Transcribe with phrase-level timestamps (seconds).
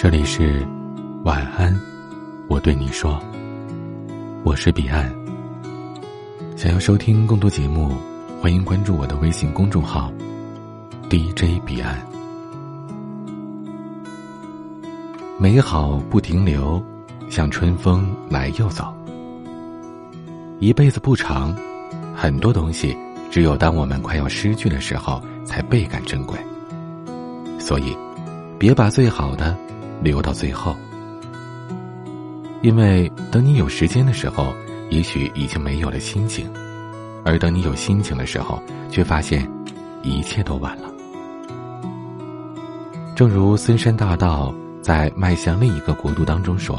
[0.00, 0.64] 这里是
[1.24, 1.76] 晚安，
[2.46, 3.20] 我对你说，
[4.44, 5.12] 我是彼岸。
[6.56, 7.96] 想要收听更多节目，
[8.40, 10.12] 欢迎关注我的微信公众号
[11.10, 11.98] DJ 彼岸。
[15.36, 16.80] 美好不停留，
[17.28, 18.94] 像春风来又走。
[20.60, 21.52] 一辈子不长，
[22.14, 22.96] 很多东西
[23.32, 26.38] 只有当我们快要失去的时候，才倍感珍贵。
[27.58, 27.96] 所以，
[28.60, 29.58] 别把最好的。
[30.02, 30.76] 留到最后，
[32.62, 34.54] 因为等你有时间的时候，
[34.90, 36.46] 也许已经没有了心情；
[37.24, 39.50] 而等你有心情的时候，却发现
[40.02, 40.88] 一切都晚了。
[43.14, 46.78] 正如森山大道在《迈向另一个国度》当中说：“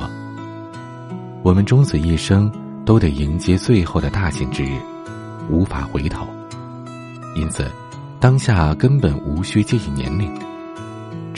[1.44, 2.50] 我们终此一生，
[2.86, 4.80] 都得迎接最后的大限之日，
[5.50, 6.26] 无法回头。
[7.36, 7.70] 因此，
[8.20, 10.34] 当下根本无需介意年龄。”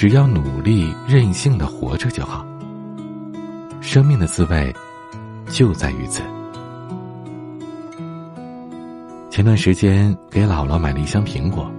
[0.02, 2.44] 只要努力任性的活着就好。
[3.82, 4.76] 生命的滋味，
[5.46, 6.24] 就在于此。
[9.30, 11.72] 前段时间给姥姥买了一箱苹果，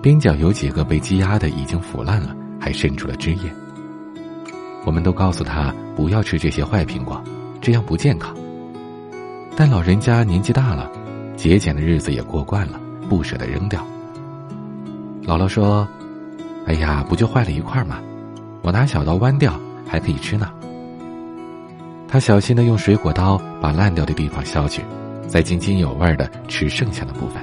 [0.00, 3.52] 边角有几个被积压的已经腐烂了，还渗出了汁液。
[4.84, 7.20] 我们都告诉他不要吃这些坏苹果，
[7.60, 8.32] 这样不健康。
[9.56, 10.88] 但老人家年纪大了，
[11.34, 13.84] 节俭的日子也过惯了，不舍得扔掉。
[15.24, 15.84] 姥姥说。
[16.66, 17.98] 哎呀，不就坏了一块吗？
[18.62, 20.50] 我拿小刀剜掉，还可以吃呢。
[22.08, 24.82] 他小心的用水果刀把烂掉的地方削去，
[25.28, 27.42] 再津津有味的吃剩下的部分。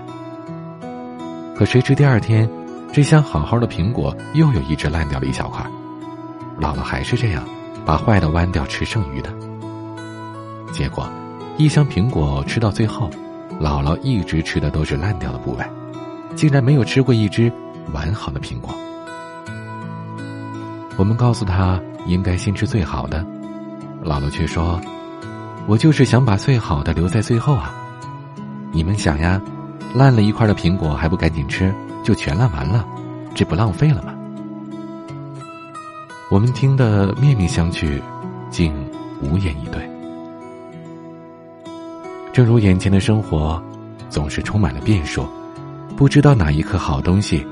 [1.55, 2.49] 可谁知第二天，
[2.91, 5.65] 这箱好好的苹果又有一只烂掉了一小块。
[6.59, 7.43] 姥姥还是这样，
[7.85, 9.29] 把坏的剜掉，吃剩余的。
[10.71, 11.07] 结果，
[11.57, 13.09] 一箱苹果吃到最后，
[13.61, 15.65] 姥姥一直吃的都是烂掉的部位，
[16.35, 17.51] 竟然没有吃过一只
[17.93, 18.73] 完好的苹果。
[20.95, 23.25] 我们告诉他应该先吃最好的，
[24.03, 24.79] 姥姥却说
[25.67, 27.73] ：“我就是想把最好的留在最后啊！
[28.71, 29.41] 你们想呀，
[29.93, 31.73] 烂了一块的苹果还不赶紧吃，
[32.03, 32.85] 就全烂完了，
[33.33, 34.13] 这不浪费了吗？”
[36.29, 38.01] 我们听得面面相觑，
[38.49, 38.73] 竟
[39.21, 39.89] 无言以对。
[42.31, 43.61] 正如眼前的生活，
[44.09, 45.27] 总是充满了变数，
[45.95, 47.45] 不知道哪一颗好东西，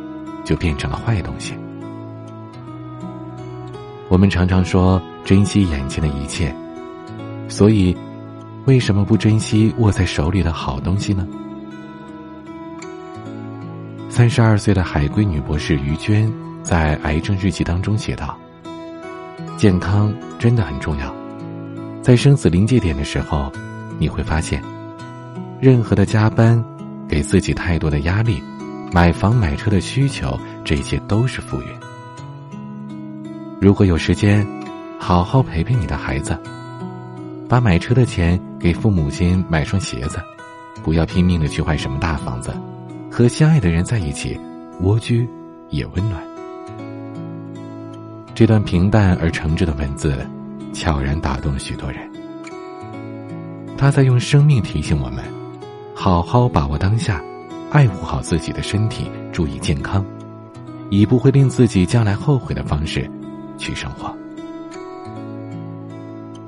[0.44, 1.56] 就变成了坏东西。
[4.12, 6.54] 我们常常说珍惜眼前的一切，
[7.48, 7.96] 所以，
[8.66, 11.26] 为什么不珍惜握在手里的好东西呢？
[14.10, 16.30] 三十二岁的海归女博士于娟
[16.62, 18.38] 在《癌症日记》当中写道
[19.56, 21.16] ：“健康真的很重要，
[22.02, 23.50] 在生死临界点的时候，
[23.98, 24.62] 你会发现，
[25.62, 26.62] 任何的加班，
[27.08, 28.44] 给自己太多的压力，
[28.92, 31.68] 买房买车的需求，这些都是浮云。”
[33.62, 34.44] 如果有时间，
[35.00, 36.36] 好好陪陪你的孩子，
[37.48, 40.20] 把买车的钱给父母亲买双鞋子，
[40.82, 42.52] 不要拼命的去换什么大房子，
[43.12, 44.36] 和相爱的人在一起，
[44.80, 45.30] 蜗居
[45.70, 46.20] 也温暖。
[48.34, 50.18] 这段平淡而诚挚的文字，
[50.74, 52.00] 悄然打动了许多人。
[53.78, 55.24] 他在用生命提醒我们，
[55.94, 57.22] 好好把握当下，
[57.70, 60.04] 爱护好自己的身体，注意健康，
[60.90, 63.08] 以不会令自己将来后悔的方式。
[63.62, 64.12] 去生活，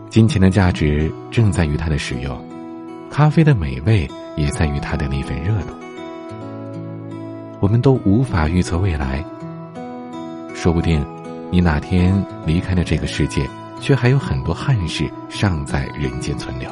[0.10, 2.44] 金钱的价值正在于它的使用，
[3.12, 5.76] 咖啡的美味也在于它的那份热度。
[7.60, 9.24] 我们都无法预测未来，
[10.56, 11.06] 说不定
[11.52, 12.14] 你哪天
[12.48, 13.48] 离开了这个世界，
[13.80, 16.68] 却还有很多憾事尚在人间存留。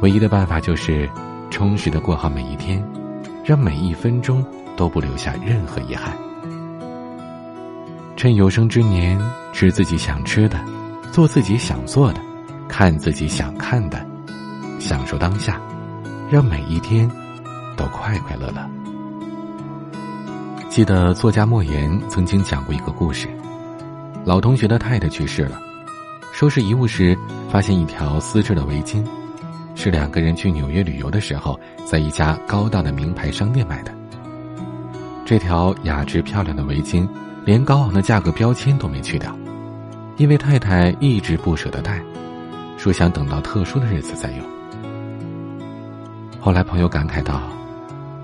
[0.00, 1.06] 唯一的办法就是
[1.50, 2.82] 充实的过好每一天，
[3.44, 4.42] 让每一分钟
[4.74, 6.16] 都不留下任何遗憾。
[8.22, 9.20] 趁有生之年，
[9.52, 10.56] 吃自己想吃的，
[11.10, 12.20] 做自己想做的，
[12.68, 14.06] 看自己想看的，
[14.78, 15.60] 享受当下，
[16.30, 17.10] 让每一天
[17.76, 18.64] 都快快乐乐。
[20.68, 23.28] 记得作家莫言曾经讲过一个故事：
[24.24, 25.60] 老同学的太太去世了，
[26.32, 27.18] 收拾遗物时
[27.50, 29.04] 发现一条丝质的围巾，
[29.74, 33.92] 是两个人去纽约旅游的时候在一家高档的名牌商店买的。
[35.26, 37.04] 这条雅致漂亮的围巾。
[37.44, 39.36] 连高昂的价格标签都没去掉，
[40.16, 42.00] 因为太太一直不舍得戴，
[42.76, 44.46] 说想等到特殊的日子再用。
[46.40, 47.42] 后来朋友感慨道：“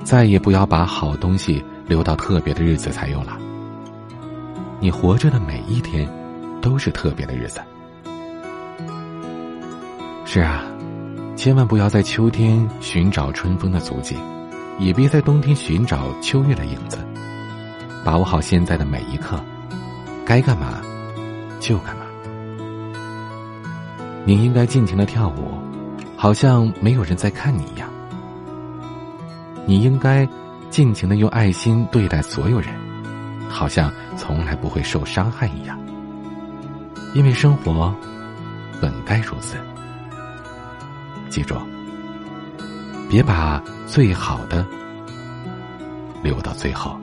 [0.05, 3.37] 再也不要把好东西留到特别的日子才用了。
[4.81, 6.09] 你活着的每一天，
[6.63, 7.61] 都是特别的日子。”
[10.25, 10.63] 是啊，
[11.37, 14.15] 千万不要在秋天寻找春风的足迹，
[14.79, 16.99] 也别在冬天寻找秋月的影子。
[18.09, 19.39] 把握好现在的每一刻，
[20.25, 20.81] 该干嘛
[21.61, 22.07] 就干嘛。
[24.25, 25.59] 你应该尽情的跳舞，
[26.17, 27.87] 好像没有人在看你一样。
[29.67, 30.27] 你应该
[30.71, 32.75] 尽情的用爱心对待所有人，
[33.47, 35.79] 好像从来不会受伤害一样。
[37.13, 37.95] 因为生活
[38.81, 39.59] 本该如此。
[41.29, 41.57] 记住，
[43.11, 44.65] 别把最好的
[46.23, 46.99] 留到最后。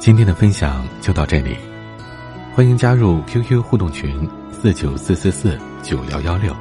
[0.00, 1.54] 今天的分享就到这里，
[2.54, 6.56] 欢迎加入 QQ 互动群四九四四四九幺幺六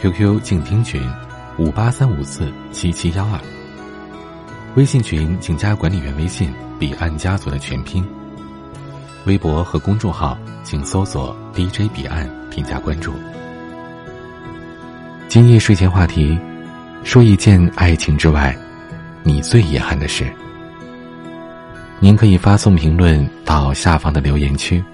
[0.00, 1.06] ，QQ 静听群
[1.58, 3.38] 五八三五四七七幺二，
[4.74, 8.02] 微信群请加管理员微信彼岸家族的全拼，
[9.26, 13.12] 微博和公众号请搜索 DJ 彼岸添加关注。
[15.28, 16.40] 今夜睡前话题，
[17.04, 18.56] 说一件爱情之外，
[19.22, 20.32] 你最遗憾的事。
[21.98, 24.84] 您可以发送评论到下方的留言区，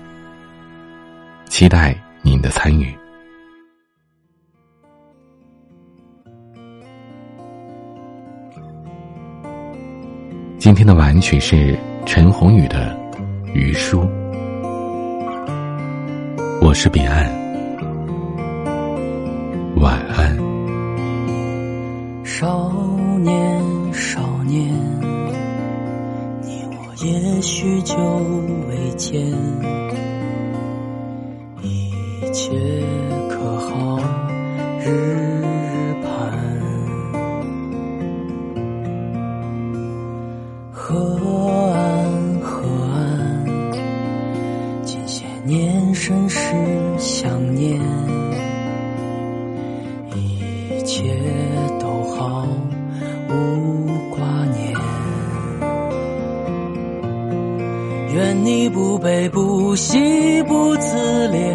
[1.47, 2.95] 期待您的参与。
[10.59, 11.77] 今天的晚曲是
[12.07, 12.97] 陈鸿宇的
[13.53, 14.03] 《余书》，
[16.61, 17.29] 我是彼岸，
[19.77, 20.39] 晚安。
[22.25, 22.73] 少
[23.19, 24.92] 年，少年。
[27.05, 27.97] 也许久
[28.69, 29.21] 未见，
[31.61, 31.91] 一
[32.33, 32.53] 切
[33.29, 33.99] 可好？
[34.79, 36.39] 日日盼。
[40.71, 41.19] 河
[41.73, 42.63] 岸，河
[42.93, 43.73] 岸，
[44.85, 46.55] 近些年甚是
[46.99, 47.81] 想念，
[50.15, 51.03] 一切
[51.81, 52.47] 都好，
[58.45, 61.55] 你不悲不喜不自怜，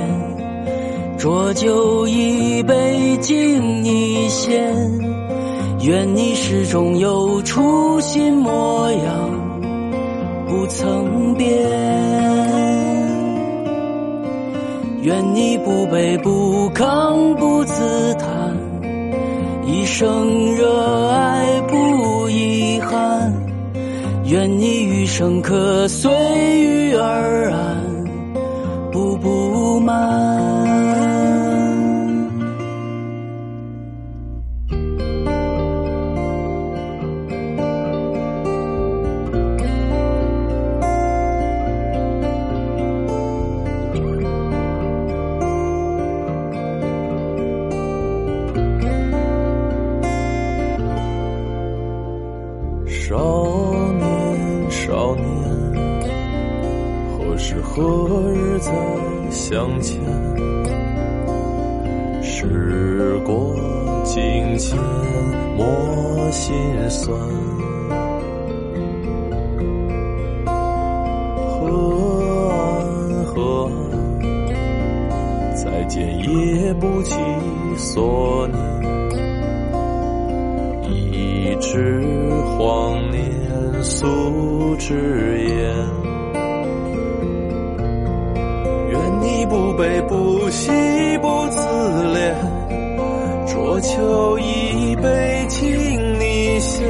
[1.18, 4.74] 浊酒一杯敬你先。
[5.82, 9.30] 愿你始终有初心模样，
[10.48, 11.48] 不曾变。
[15.02, 18.58] 愿你不卑不亢不自叹，
[19.66, 21.62] 一生热爱
[25.08, 26.12] 一生可随
[26.60, 30.38] 遇而安，步步慢。
[57.64, 58.72] 何日再
[59.30, 60.02] 相见？
[62.22, 63.56] 时过
[64.04, 64.78] 境迁，
[65.56, 66.56] 莫心
[66.90, 67.18] 酸。
[71.46, 74.26] 河岸，河岸，
[75.56, 77.16] 再见也不及
[77.78, 78.58] 所念。
[80.90, 82.02] 一纸
[82.58, 85.97] 荒年，素纸言。
[93.78, 96.88] 浊酒一杯敬你先。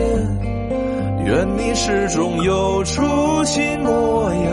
[1.25, 4.51] 愿你始终有初心模样，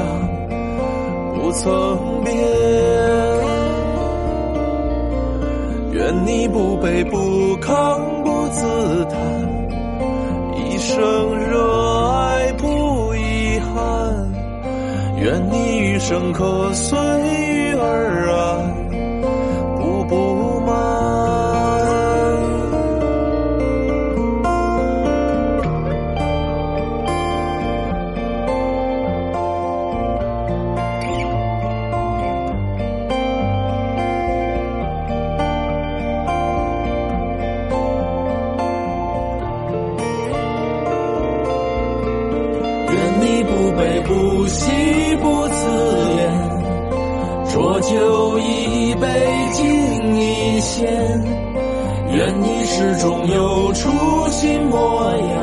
[1.34, 2.34] 不曾变。
[5.92, 9.16] 愿你不卑不亢不自叹，
[10.56, 14.32] 一生热爱不遗憾。
[15.22, 18.83] 愿你余生可随遇而安。
[52.16, 53.90] 愿你始终有初
[54.30, 55.38] 心模样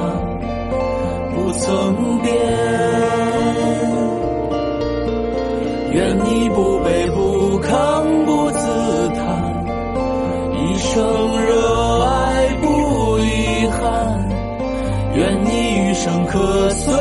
[1.35, 2.31] 不曾变。
[5.93, 9.21] 愿你不卑不亢不自叹
[10.55, 11.03] 一生
[11.41, 14.29] 热爱不遗憾
[15.13, 16.93] 愿你余生可随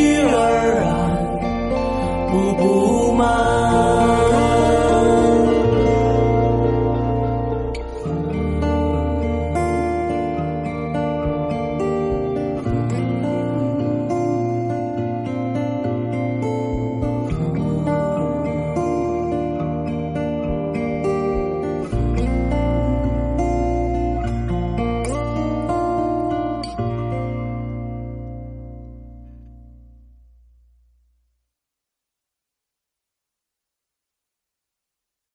[0.00, 0.92] 遇而安
[2.32, 2.81] 步步